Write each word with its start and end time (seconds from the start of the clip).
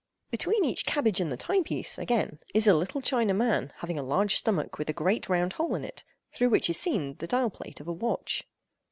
Between 0.31 0.65
each 0.65 0.87
cabbage 0.87 1.21
and 1.21 1.31
the 1.31 1.37
time 1.37 1.63
piece, 1.63 1.99
again, 1.99 2.39
is 2.55 2.65
a 2.65 2.73
little 2.73 3.01
China 3.03 3.35
man 3.35 3.71
having 3.77 3.99
a 3.99 4.03
large 4.03 4.35
stomach 4.35 4.79
with 4.79 4.89
a 4.89 4.93
great 4.93 5.29
round 5.29 5.53
hole 5.53 5.75
in 5.75 5.83
it, 5.85 6.03
through 6.33 6.49
which 6.49 6.71
is 6.71 6.77
seen 6.79 7.17
the 7.19 7.27
dial 7.27 7.51
plate 7.51 7.79
of 7.79 7.87
a 7.87 7.93
watch. 7.93 8.47